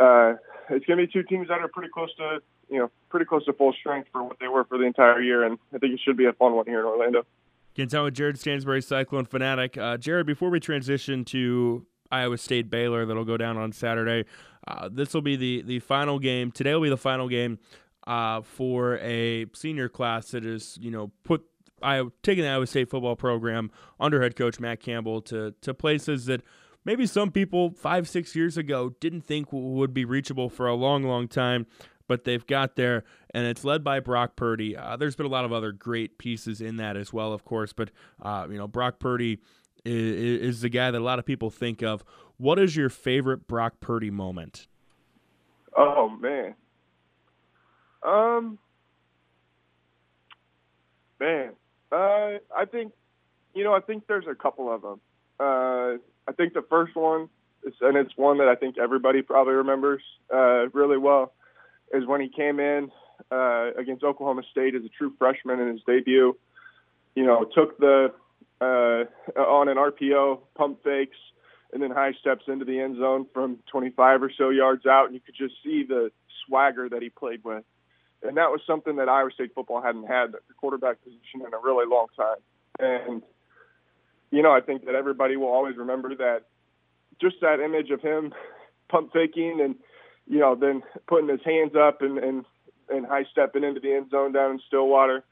uh, 0.00 0.34
it's 0.70 0.86
going 0.86 0.98
to 0.98 1.06
be 1.06 1.12
two 1.12 1.22
teams 1.22 1.48
that 1.48 1.60
are 1.60 1.68
pretty 1.68 1.90
close 1.90 2.14
to 2.16 2.40
you 2.70 2.78
know 2.78 2.90
pretty 3.10 3.26
close 3.26 3.44
to 3.44 3.52
full 3.52 3.72
strength 3.72 4.08
for 4.12 4.22
what 4.22 4.38
they 4.40 4.48
were 4.48 4.64
for 4.64 4.78
the 4.78 4.84
entire 4.84 5.20
year, 5.20 5.44
and 5.44 5.58
I 5.74 5.78
think 5.78 5.94
it 5.94 6.00
should 6.04 6.16
be 6.16 6.26
a 6.26 6.32
fun 6.32 6.54
one 6.54 6.66
here 6.66 6.80
in 6.80 6.86
Orlando. 6.86 7.24
Tell 7.74 8.04
with 8.04 8.14
Jared 8.14 8.38
Stansbury, 8.38 8.82
Cyclone 8.82 9.24
fanatic. 9.24 9.78
Uh, 9.78 9.96
Jared, 9.96 10.26
before 10.26 10.50
we 10.50 10.60
transition 10.60 11.24
to 11.26 11.86
Iowa 12.10 12.36
State 12.38 12.70
Baylor, 12.70 13.06
that'll 13.06 13.24
go 13.24 13.36
down 13.36 13.56
on 13.56 13.72
Saturday. 13.72 14.28
Uh, 14.66 14.88
this 14.92 15.14
will 15.14 15.22
be 15.22 15.36
the 15.36 15.62
the 15.62 15.78
final 15.80 16.18
game. 16.18 16.52
Today 16.52 16.74
will 16.74 16.82
be 16.82 16.90
the 16.90 16.96
final 16.96 17.28
game 17.28 17.58
uh, 18.06 18.42
for 18.42 18.98
a 18.98 19.46
senior 19.54 19.88
class 19.88 20.32
that 20.32 20.44
is 20.44 20.78
you 20.80 20.90
know 20.90 21.10
put 21.24 21.44
I 21.82 22.02
taking 22.22 22.44
the 22.44 22.50
Iowa 22.50 22.66
State 22.66 22.90
football 22.90 23.16
program 23.16 23.70
under 23.98 24.22
head 24.22 24.36
coach 24.36 24.60
Matt 24.60 24.80
Campbell 24.80 25.22
to 25.22 25.54
to 25.62 25.74
places 25.74 26.26
that 26.26 26.42
maybe 26.84 27.06
some 27.06 27.30
people 27.30 27.70
five, 27.70 28.08
six 28.08 28.34
years 28.36 28.56
ago 28.56 28.94
didn't 29.00 29.22
think 29.22 29.48
would 29.50 29.94
be 29.94 30.04
reachable 30.04 30.48
for 30.48 30.66
a 30.66 30.74
long, 30.74 31.04
long 31.04 31.28
time, 31.28 31.66
but 32.06 32.24
they've 32.24 32.46
got 32.46 32.76
there, 32.76 33.04
and 33.34 33.46
it's 33.46 33.64
led 33.64 33.82
by 33.84 34.00
Brock 34.00 34.36
Purdy. 34.36 34.76
Uh, 34.76 34.96
there's 34.96 35.16
been 35.16 35.26
a 35.26 35.30
lot 35.30 35.44
of 35.44 35.52
other 35.52 35.72
great 35.72 36.18
pieces 36.18 36.60
in 36.60 36.76
that 36.76 36.96
as 36.96 37.12
well, 37.12 37.32
of 37.32 37.44
course, 37.44 37.72
but 37.72 37.90
uh, 38.20 38.46
you 38.50 38.56
know 38.56 38.68
Brock 38.68 38.98
Purdy 38.98 39.38
is, 39.84 40.40
is 40.40 40.60
the 40.60 40.68
guy 40.68 40.90
that 40.90 40.98
a 40.98 41.04
lot 41.04 41.18
of 41.18 41.26
people 41.26 41.50
think 41.50 41.82
of. 41.82 42.04
What 42.36 42.58
is 42.58 42.76
your 42.76 42.88
favorite 42.88 43.46
Brock 43.46 43.74
Purdy 43.80 44.10
moment? 44.10 44.66
Oh 45.76 46.08
man, 46.08 46.54
um, 48.02 48.58
man, 51.20 51.52
uh, 51.90 52.38
I 52.56 52.64
think 52.70 52.92
you 53.54 53.64
know 53.64 53.74
I 53.74 53.80
think 53.80 54.06
there's 54.06 54.26
a 54.28 54.34
couple 54.34 54.72
of 54.72 54.82
them. 54.82 55.00
Uh, 55.40 55.98
I 56.28 56.32
think 56.36 56.54
the 56.54 56.64
first 56.68 56.94
one, 56.94 57.28
is, 57.64 57.74
and 57.80 57.96
it's 57.96 58.16
one 58.16 58.38
that 58.38 58.48
I 58.48 58.54
think 58.54 58.78
everybody 58.78 59.22
probably 59.22 59.54
remembers 59.54 60.02
uh, 60.32 60.68
really 60.72 60.98
well, 60.98 61.32
is 61.92 62.06
when 62.06 62.20
he 62.20 62.28
came 62.28 62.60
in 62.60 62.90
uh, 63.30 63.70
against 63.78 64.02
Oklahoma 64.02 64.42
State 64.50 64.74
as 64.74 64.84
a 64.84 64.88
true 64.88 65.12
freshman 65.18 65.60
in 65.60 65.68
his 65.68 65.80
debut. 65.86 66.36
You 67.14 67.26
know, 67.26 67.44
took 67.44 67.78
the 67.78 68.12
uh, 68.60 69.04
on 69.38 69.68
an 69.68 69.76
RPO, 69.76 70.40
pump 70.54 70.82
fakes, 70.82 71.16
and 71.72 71.82
then 71.82 71.90
high 71.90 72.12
steps 72.20 72.44
into 72.48 72.64
the 72.64 72.80
end 72.80 72.96
zone 72.96 73.26
from 73.34 73.58
25 73.70 74.22
or 74.22 74.32
so 74.36 74.50
yards 74.50 74.86
out, 74.86 75.06
and 75.06 75.14
you 75.14 75.20
could 75.20 75.34
just 75.34 75.54
see 75.62 75.84
the 75.84 76.10
swagger 76.46 76.88
that 76.88 77.02
he 77.02 77.10
played 77.10 77.44
with. 77.44 77.64
And 78.22 78.36
that 78.36 78.50
was 78.50 78.60
something 78.66 78.96
that 78.96 79.08
Iowa 79.08 79.30
State 79.32 79.52
football 79.54 79.82
hadn't 79.82 80.06
had 80.06 80.32
the 80.32 80.54
quarterback 80.56 81.02
position 81.02 81.44
in 81.46 81.52
a 81.52 81.58
really 81.62 81.86
long 81.86 82.06
time. 82.16 82.36
And 82.78 83.22
you 84.30 84.42
know, 84.42 84.52
I 84.52 84.60
think 84.60 84.86
that 84.86 84.94
everybody 84.94 85.36
will 85.36 85.48
always 85.48 85.76
remember 85.76 86.14
that 86.16 86.44
just 87.20 87.36
that 87.42 87.60
image 87.60 87.90
of 87.90 88.00
him 88.00 88.32
pump 88.88 89.12
faking 89.12 89.60
and 89.60 89.76
you 90.26 90.38
know 90.38 90.54
then 90.54 90.82
putting 91.06 91.28
his 91.28 91.40
hands 91.44 91.72
up 91.76 92.02
and 92.02 92.18
and, 92.18 92.44
and 92.88 93.06
high 93.06 93.24
stepping 93.30 93.64
into 93.64 93.80
the 93.80 93.92
end 93.92 94.10
zone 94.10 94.32
down 94.32 94.52
in 94.52 94.60
Stillwater. 94.66 95.24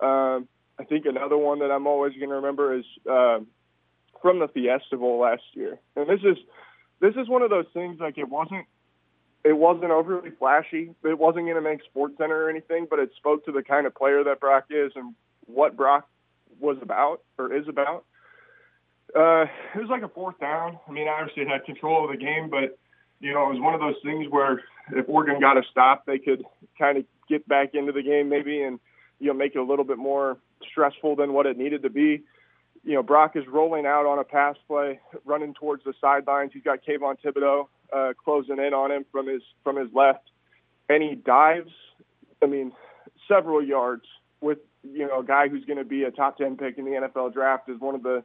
Um, 0.00 0.48
I 0.78 0.84
think 0.84 1.06
another 1.06 1.36
one 1.36 1.60
that 1.60 1.70
I'm 1.70 1.86
always 1.86 2.14
going 2.14 2.30
to 2.30 2.36
remember 2.36 2.74
is 2.76 2.84
uh, 3.08 3.40
from 4.20 4.38
the 4.38 4.48
Fiesta 4.48 4.96
Bowl 4.96 5.20
last 5.20 5.42
year, 5.54 5.78
and 5.96 6.08
this 6.08 6.20
is 6.20 6.38
this 7.00 7.14
is 7.16 7.28
one 7.28 7.42
of 7.42 7.50
those 7.50 7.66
things 7.74 7.98
like 8.00 8.18
it 8.18 8.28
wasn't 8.28 8.66
it 9.44 9.56
wasn't 9.56 9.90
overly 9.90 10.30
flashy. 10.30 10.94
It 11.04 11.18
wasn't 11.18 11.46
going 11.46 11.56
to 11.56 11.60
make 11.60 11.82
Sports 11.84 12.14
Center 12.18 12.44
or 12.44 12.50
anything, 12.50 12.86
but 12.88 12.98
it 12.98 13.10
spoke 13.16 13.44
to 13.46 13.52
the 13.52 13.62
kind 13.62 13.86
of 13.86 13.94
player 13.94 14.22
that 14.24 14.40
Brock 14.40 14.66
is 14.70 14.92
and 14.94 15.14
what 15.46 15.76
Brock 15.76 16.08
was 16.60 16.76
about 16.80 17.22
or 17.38 17.52
is 17.52 17.66
about. 17.68 18.04
Uh, 19.14 19.44
it 19.74 19.78
was 19.78 19.88
like 19.90 20.02
a 20.02 20.08
fourth 20.08 20.38
down. 20.40 20.78
I 20.88 20.92
mean, 20.92 21.08
obviously 21.08 21.44
had 21.44 21.64
control 21.64 22.04
of 22.04 22.12
the 22.12 22.16
game, 22.16 22.48
but 22.50 22.78
you 23.22 23.32
know, 23.32 23.48
it 23.48 23.54
was 23.54 23.60
one 23.60 23.72
of 23.72 23.80
those 23.80 23.94
things 24.04 24.26
where 24.28 24.60
if 24.90 25.08
Oregon 25.08 25.40
got 25.40 25.56
a 25.56 25.62
stop, 25.70 26.04
they 26.06 26.18
could 26.18 26.44
kind 26.78 26.98
of 26.98 27.04
get 27.28 27.46
back 27.48 27.70
into 27.74 27.92
the 27.92 28.02
game 28.02 28.28
maybe 28.28 28.62
and 28.62 28.80
you 29.20 29.28
know 29.28 29.34
make 29.34 29.54
it 29.54 29.58
a 29.58 29.64
little 29.64 29.84
bit 29.84 29.96
more 29.96 30.36
stressful 30.70 31.16
than 31.16 31.32
what 31.32 31.46
it 31.46 31.56
needed 31.56 31.82
to 31.84 31.90
be. 31.90 32.24
You 32.84 32.94
know, 32.94 33.02
Brock 33.02 33.36
is 33.36 33.44
rolling 33.46 33.86
out 33.86 34.06
on 34.06 34.18
a 34.18 34.24
pass 34.24 34.56
play, 34.66 34.98
running 35.24 35.54
towards 35.54 35.84
the 35.84 35.94
sidelines. 36.00 36.50
He's 36.52 36.64
got 36.64 36.80
Kayvon 36.84 37.16
Thibodeau 37.24 37.68
uh, 37.92 38.12
closing 38.22 38.58
in 38.58 38.74
on 38.74 38.90
him 38.90 39.04
from 39.12 39.28
his 39.28 39.42
from 39.62 39.76
his 39.76 39.88
left, 39.94 40.28
and 40.88 41.00
he 41.00 41.14
dives. 41.14 41.70
I 42.42 42.46
mean, 42.46 42.72
several 43.28 43.64
yards 43.64 44.04
with 44.40 44.58
you 44.82 45.06
know 45.06 45.20
a 45.20 45.24
guy 45.24 45.46
who's 45.46 45.64
going 45.64 45.78
to 45.78 45.84
be 45.84 46.02
a 46.02 46.10
top 46.10 46.38
ten 46.38 46.56
pick 46.56 46.76
in 46.76 46.84
the 46.84 46.90
NFL 46.90 47.32
draft 47.32 47.68
is 47.68 47.78
one 47.78 47.94
of 47.94 48.02
the 48.02 48.24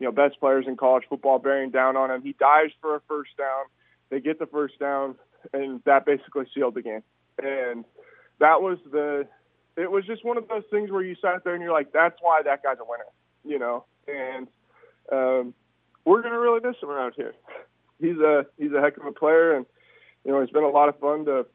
you 0.00 0.06
know 0.06 0.12
best 0.12 0.40
players 0.40 0.64
in 0.66 0.76
college 0.76 1.04
football, 1.08 1.38
bearing 1.38 1.70
down 1.70 1.96
on 1.96 2.10
him. 2.10 2.22
He 2.22 2.34
dives 2.40 2.72
for 2.80 2.96
a 2.96 3.00
first 3.06 3.36
down. 3.38 3.66
They 4.12 4.20
get 4.20 4.38
the 4.38 4.46
first 4.46 4.78
down, 4.78 5.16
and 5.52 5.82
that 5.86 6.06
basically 6.06 6.44
sealed 6.54 6.74
the 6.74 6.82
game. 6.82 7.02
And 7.42 7.84
that 8.38 8.62
was 8.62 8.78
the. 8.92 9.26
It 9.76 9.90
was 9.90 10.04
just 10.04 10.24
one 10.24 10.36
of 10.36 10.46
those 10.46 10.64
things 10.70 10.92
where 10.92 11.02
you 11.02 11.16
sat 11.20 11.42
there 11.42 11.54
and 11.54 11.62
you're 11.62 11.72
like, 11.72 11.92
"That's 11.92 12.16
why 12.20 12.42
that 12.44 12.62
guy's 12.62 12.76
a 12.78 12.84
winner," 12.84 13.06
you 13.44 13.58
know. 13.58 13.86
And 14.06 14.46
um, 15.10 15.54
we're 16.04 16.22
gonna 16.22 16.38
really 16.38 16.60
miss 16.62 16.76
him 16.80 16.90
around 16.90 17.14
here 17.16 17.34
he's 18.02 18.18
a 18.18 18.44
he's 18.58 18.72
a 18.72 18.80
heck 18.80 18.98
of 18.98 19.06
a 19.06 19.12
player, 19.12 19.54
and 19.54 19.64
you 20.24 20.32
know 20.32 20.40
it's 20.40 20.52
been 20.52 20.64
a 20.64 20.68
lot 20.68 20.88
of 20.88 20.98
fun 20.98 21.24
to 21.24 21.46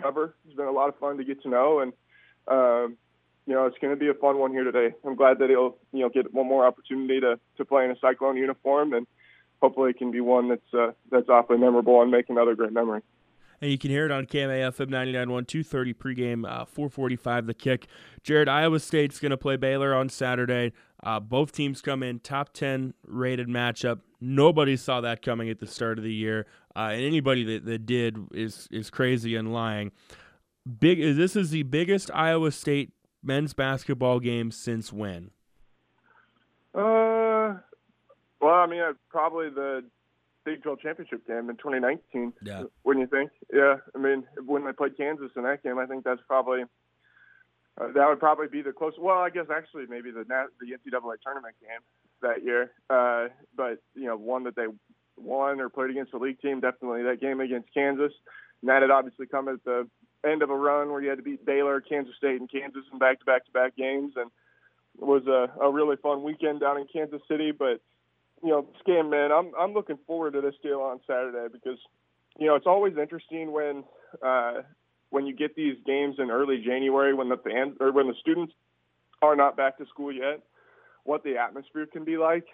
cover. 0.00 0.34
It's 0.46 0.54
been 0.54 0.66
a 0.66 0.72
lot 0.72 0.88
of 0.88 0.98
fun 0.98 1.16
to 1.16 1.24
get 1.24 1.42
to 1.42 1.48
know, 1.48 1.80
and 1.80 1.92
um, 2.46 2.96
you 3.46 3.54
know 3.54 3.66
it's 3.66 3.78
going 3.80 3.92
to 3.92 3.98
be 3.98 4.08
a 4.08 4.14
fun 4.14 4.38
one 4.38 4.52
here 4.52 4.64
today. 4.64 4.94
I'm 5.04 5.16
glad 5.16 5.38
that 5.40 5.48
he'll 5.48 5.76
you 5.92 6.00
know 6.00 6.10
get 6.10 6.32
one 6.32 6.46
more 6.46 6.66
opportunity 6.66 7.20
to 7.20 7.40
to 7.56 7.64
play 7.64 7.84
in 7.84 7.90
a 7.90 7.96
Cyclone 8.00 8.36
uniform, 8.36 8.92
and 8.92 9.06
hopefully 9.60 9.90
it 9.90 9.98
can 9.98 10.10
be 10.10 10.20
one 10.20 10.48
that's 10.48 10.74
uh, 10.74 10.92
that's 11.10 11.28
awfully 11.28 11.58
memorable 11.58 12.00
and 12.02 12.10
make 12.10 12.28
another 12.28 12.54
great 12.54 12.72
memory. 12.72 13.02
And 13.60 13.70
you 13.70 13.78
can 13.78 13.90
hear 13.90 14.04
it 14.04 14.12
on 14.12 14.26
KMAFM 14.26 14.86
99.1, 14.86 15.46
2.30 15.46 15.94
pregame, 15.94 16.48
uh, 16.48 16.64
4.45 16.64 17.46
the 17.46 17.54
kick. 17.54 17.88
Jared, 18.22 18.48
Iowa 18.48 18.78
State's 18.78 19.18
going 19.18 19.30
to 19.30 19.36
play 19.36 19.56
Baylor 19.56 19.92
on 19.92 20.08
Saturday. 20.08 20.72
Uh, 21.02 21.18
both 21.18 21.50
teams 21.50 21.80
come 21.82 22.04
in 22.04 22.20
top 22.20 22.52
10 22.52 22.94
rated 23.04 23.48
matchup. 23.48 24.00
Nobody 24.20 24.76
saw 24.76 25.00
that 25.00 25.22
coming 25.22 25.48
at 25.50 25.58
the 25.58 25.66
start 25.66 25.98
of 25.98 26.04
the 26.04 26.12
year, 26.12 26.46
uh, 26.76 26.90
and 26.92 27.02
anybody 27.02 27.44
that, 27.44 27.64
that 27.66 27.86
did 27.86 28.18
is 28.32 28.68
is 28.70 28.90
crazy 28.90 29.36
and 29.36 29.52
lying. 29.52 29.92
Big, 30.80 30.98
this 31.16 31.36
is 31.36 31.50
the 31.50 31.62
biggest 31.62 32.10
Iowa 32.12 32.50
State 32.50 32.92
men's 33.22 33.54
basketball 33.54 34.18
game 34.18 34.50
since 34.50 34.92
when? 34.92 35.30
Uh, 36.74 37.07
well, 38.40 38.54
I 38.54 38.66
mean, 38.66 38.82
probably 39.10 39.50
the 39.50 39.84
Big 40.44 40.62
12 40.62 40.80
championship 40.80 41.26
game 41.26 41.50
in 41.50 41.56
2019. 41.56 42.32
Yeah. 42.42 42.64
Wouldn't 42.84 43.10
you 43.10 43.18
think? 43.18 43.30
Yeah. 43.52 43.76
I 43.94 43.98
mean, 43.98 44.24
when 44.46 44.64
they 44.64 44.72
played 44.72 44.96
Kansas 44.96 45.30
in 45.36 45.42
that 45.42 45.62
game, 45.62 45.78
I 45.78 45.86
think 45.86 46.04
that's 46.04 46.22
probably 46.26 46.62
uh, 47.80 47.92
that 47.94 48.08
would 48.08 48.18
probably 48.18 48.48
be 48.48 48.62
the 48.62 48.72
closest. 48.72 49.00
Well, 49.00 49.18
I 49.18 49.30
guess 49.30 49.46
actually 49.54 49.86
maybe 49.88 50.10
the 50.10 50.24
the 50.24 50.66
NCAA 50.66 51.16
tournament 51.22 51.54
game 51.60 51.80
that 52.22 52.44
year. 52.44 52.72
Uh, 52.88 53.28
but 53.56 53.82
you 53.94 54.06
know, 54.06 54.16
one 54.16 54.44
that 54.44 54.56
they 54.56 54.66
won 55.16 55.60
or 55.60 55.68
played 55.68 55.90
against 55.90 56.12
the 56.12 56.18
league 56.18 56.40
team. 56.40 56.60
Definitely 56.60 57.02
that 57.04 57.20
game 57.20 57.40
against 57.40 57.72
Kansas. 57.74 58.12
And 58.62 58.68
that 58.68 58.82
had 58.82 58.90
obviously 58.90 59.26
come 59.26 59.48
at 59.48 59.62
the 59.64 59.88
end 60.26 60.42
of 60.42 60.50
a 60.50 60.56
run 60.56 60.90
where 60.90 61.00
you 61.00 61.08
had 61.08 61.18
to 61.18 61.24
beat 61.24 61.44
Baylor, 61.44 61.80
Kansas 61.80 62.14
State, 62.16 62.40
and 62.40 62.50
Kansas 62.50 62.82
in 62.92 62.98
back-to-back-to-back 62.98 63.76
games, 63.76 64.14
and 64.16 64.30
it 65.00 65.04
was 65.04 65.26
a, 65.26 65.52
a 65.62 65.70
really 65.70 65.96
fun 65.96 66.24
weekend 66.24 66.60
down 66.60 66.78
in 66.78 66.86
Kansas 66.92 67.22
City. 67.28 67.52
But 67.52 67.80
you 68.42 68.50
know, 68.50 68.66
game, 68.86 69.10
man, 69.10 69.32
I'm 69.32 69.52
I'm 69.58 69.72
looking 69.72 69.98
forward 70.06 70.34
to 70.34 70.40
this 70.40 70.54
deal 70.62 70.80
on 70.80 71.00
Saturday 71.06 71.52
because 71.52 71.78
you 72.38 72.46
know 72.46 72.54
it's 72.54 72.66
always 72.66 72.96
interesting 72.96 73.52
when 73.52 73.84
uh, 74.22 74.62
when 75.10 75.26
you 75.26 75.34
get 75.34 75.54
these 75.54 75.76
games 75.86 76.16
in 76.18 76.30
early 76.30 76.62
January 76.64 77.14
when 77.14 77.28
the 77.28 77.36
fans 77.36 77.76
or 77.80 77.92
when 77.92 78.08
the 78.08 78.14
students 78.20 78.52
are 79.22 79.36
not 79.36 79.56
back 79.56 79.78
to 79.78 79.86
school 79.86 80.12
yet, 80.12 80.42
what 81.04 81.24
the 81.24 81.36
atmosphere 81.36 81.86
can 81.86 82.04
be 82.04 82.16
like. 82.16 82.44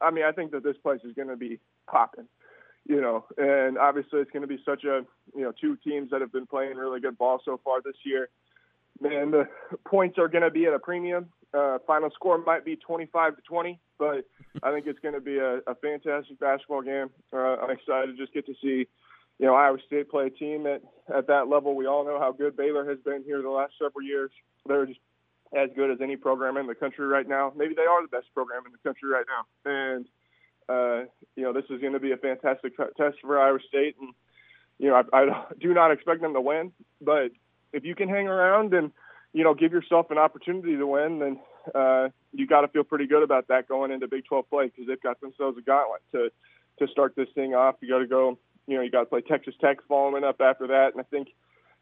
I 0.00 0.10
mean, 0.10 0.24
I 0.24 0.32
think 0.32 0.52
that 0.52 0.64
this 0.64 0.76
place 0.82 1.00
is 1.04 1.12
going 1.14 1.28
to 1.28 1.36
be 1.36 1.60
popping, 1.90 2.26
you 2.86 3.00
know, 3.00 3.26
and 3.36 3.76
obviously 3.76 4.20
it's 4.20 4.30
going 4.30 4.42
to 4.42 4.48
be 4.48 4.62
such 4.64 4.84
a, 4.84 5.02
you 5.34 5.42
know, 5.42 5.52
two 5.60 5.76
teams 5.76 6.10
that 6.10 6.20
have 6.20 6.32
been 6.32 6.46
playing 6.46 6.76
really 6.76 7.00
good 7.00 7.18
ball 7.18 7.40
so 7.44 7.60
far 7.62 7.82
this 7.82 7.96
year. 8.04 8.28
Man, 9.00 9.32
the 9.32 9.48
points 9.86 10.18
are 10.18 10.28
going 10.28 10.44
to 10.44 10.50
be 10.50 10.66
at 10.66 10.72
a 10.72 10.78
premium. 10.78 11.26
Uh, 11.56 11.78
final 11.86 12.10
score 12.10 12.38
might 12.38 12.64
be 12.64 12.76
25 12.76 13.36
to 13.36 13.42
20, 13.42 13.78
but 13.98 14.24
I 14.62 14.72
think 14.72 14.86
it's 14.86 14.98
going 14.98 15.14
to 15.14 15.20
be 15.20 15.38
a, 15.38 15.58
a 15.66 15.74
fantastic 15.76 16.38
basketball 16.40 16.82
game. 16.82 17.10
Uh, 17.32 17.56
I'm 17.56 17.70
excited 17.70 18.06
to 18.06 18.16
just 18.16 18.34
get 18.34 18.46
to 18.46 18.54
see, 18.60 18.88
you 19.38 19.46
know, 19.46 19.54
Iowa 19.54 19.78
State 19.86 20.10
play 20.10 20.26
a 20.26 20.30
team 20.30 20.66
at, 20.66 20.82
at 21.14 21.28
that 21.28 21.48
level. 21.48 21.76
We 21.76 21.86
all 21.86 22.04
know 22.04 22.18
how 22.18 22.32
good 22.32 22.56
Baylor 22.56 22.88
has 22.88 22.98
been 23.04 23.22
here 23.24 23.40
the 23.40 23.50
last 23.50 23.74
several 23.80 24.02
years. 24.02 24.30
They're 24.66 24.86
just 24.86 24.98
as 25.56 25.70
good 25.76 25.90
as 25.90 25.98
any 26.02 26.16
program 26.16 26.56
in 26.56 26.66
the 26.66 26.74
country 26.74 27.06
right 27.06 27.28
now. 27.28 27.52
Maybe 27.56 27.74
they 27.74 27.82
are 27.82 28.02
the 28.02 28.08
best 28.08 28.26
program 28.34 28.62
in 28.66 28.72
the 28.72 28.78
country 28.78 29.08
right 29.08 29.26
now. 29.28 29.70
And 29.70 30.06
uh, 30.68 31.06
you 31.36 31.42
know, 31.42 31.52
this 31.52 31.64
is 31.70 31.80
going 31.80 31.92
to 31.92 32.00
be 32.00 32.12
a 32.12 32.16
fantastic 32.16 32.76
test 32.76 33.16
for 33.20 33.38
Iowa 33.38 33.58
State. 33.68 33.96
And 34.00 34.14
you 34.78 34.88
know, 34.88 35.02
I, 35.12 35.18
I 35.18 35.44
do 35.60 35.74
not 35.74 35.92
expect 35.92 36.20
them 36.20 36.34
to 36.34 36.40
win, 36.40 36.72
but 37.00 37.30
if 37.72 37.84
you 37.84 37.94
can 37.94 38.08
hang 38.08 38.28
around 38.28 38.72
and 38.74 38.92
you 39.34 39.44
know 39.44 39.52
give 39.52 39.72
yourself 39.72 40.10
an 40.10 40.16
opportunity 40.16 40.76
to 40.76 40.86
win, 40.86 41.18
then 41.18 41.40
uh, 41.74 42.08
you 42.32 42.46
got 42.46 42.62
to 42.62 42.68
feel 42.68 42.84
pretty 42.84 43.06
good 43.06 43.22
about 43.22 43.48
that 43.48 43.68
going 43.68 43.90
into 43.90 44.08
Big 44.08 44.24
12 44.24 44.48
play 44.48 44.66
because 44.66 44.86
they've 44.86 45.02
got 45.02 45.20
themselves 45.20 45.58
a 45.58 45.60
gauntlet 45.60 46.00
to 46.12 46.30
to 46.78 46.90
start 46.90 47.14
this 47.16 47.28
thing 47.34 47.54
off. 47.54 47.76
You 47.82 47.88
got 47.88 47.98
to 47.98 48.06
go. 48.06 48.38
You 48.66 48.76
know, 48.76 48.82
you 48.82 48.90
got 48.90 49.00
to 49.00 49.06
play 49.06 49.20
Texas 49.20 49.54
Tech 49.60 49.78
following 49.86 50.24
up 50.24 50.40
after 50.40 50.68
that, 50.68 50.92
and 50.92 51.00
I 51.00 51.04
think 51.04 51.28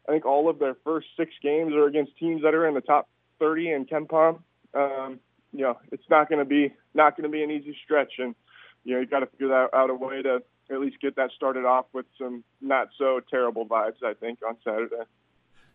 I 0.07 0.11
think 0.11 0.25
all 0.25 0.49
of 0.49 0.59
their 0.59 0.75
first 0.83 1.07
six 1.15 1.31
games 1.41 1.73
are 1.73 1.87
against 1.87 2.17
teams 2.17 2.41
that 2.41 2.53
are 2.53 2.67
in 2.67 2.73
the 2.73 2.81
top 2.81 3.07
30 3.39 3.71
in 3.71 3.85
KenPom. 3.85 4.41
Um, 4.73 5.19
you 5.53 5.61
know, 5.61 5.77
it's 5.91 6.03
not 6.09 6.27
going 6.27 6.39
to 6.39 6.45
be 6.45 6.73
not 6.93 7.15
going 7.15 7.23
to 7.23 7.29
be 7.29 7.43
an 7.43 7.51
easy 7.51 7.77
stretch, 7.85 8.13
and 8.17 8.35
you 8.83 8.95
know, 8.95 8.99
you 8.99 9.05
got 9.05 9.19
to 9.19 9.27
figure 9.27 9.53
out, 9.53 9.69
out 9.73 9.89
a 9.89 9.93
way 9.93 10.21
to 10.23 10.41
at 10.71 10.79
least 10.79 10.97
get 11.01 11.15
that 11.15 11.31
started 11.35 11.65
off 11.65 11.85
with 11.93 12.05
some 12.17 12.43
not 12.59 12.89
so 12.97 13.21
terrible 13.29 13.65
vibes. 13.65 14.03
I 14.03 14.13
think 14.13 14.39
on 14.45 14.57
Saturday. 14.63 14.95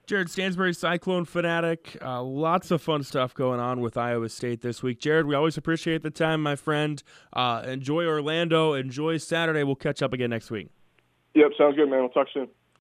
Jared 0.08 0.30
Stansbury, 0.30 0.72
Cyclone 0.72 1.26
fanatic. 1.26 1.98
Uh, 2.00 2.22
lots 2.22 2.70
of 2.70 2.80
fun 2.80 3.02
stuff 3.02 3.34
going 3.34 3.60
on 3.60 3.82
with 3.82 3.98
Iowa 3.98 4.30
State 4.30 4.62
this 4.62 4.82
week. 4.82 5.00
Jared, 5.00 5.26
we 5.26 5.34
always 5.34 5.58
appreciate 5.58 6.02
the 6.02 6.08
time, 6.08 6.42
my 6.42 6.56
friend. 6.56 7.02
Uh, 7.34 7.62
enjoy 7.66 8.06
Orlando. 8.06 8.72
Enjoy 8.72 9.18
Saturday. 9.18 9.64
We'll 9.64 9.74
catch 9.74 10.00
up 10.00 10.14
again 10.14 10.30
next 10.30 10.50
week. 10.50 10.70
Yep, 11.34 11.50
sounds 11.58 11.76
good, 11.76 11.90
man. 11.90 12.00
We'll 12.00 12.08
talk 12.08 12.28
soon. 12.32 12.48